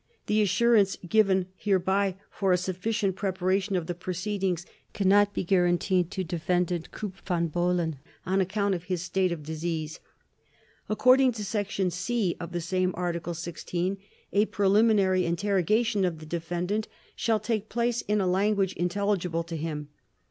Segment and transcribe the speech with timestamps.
[0.25, 6.09] The assurance given hereby for a sufficient preparation of the proceedings can not be guaranteed
[6.09, 9.99] to Defendant Krupp von Bohlen on account of his state of disease.
[10.89, 13.99] According to Section (c) of the same Article 16
[14.33, 19.89] a preliminary interrogation of the defendant shall take place in a language intelligible to him.